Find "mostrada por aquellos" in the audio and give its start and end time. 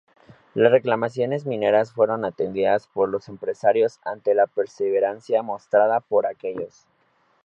5.43-6.87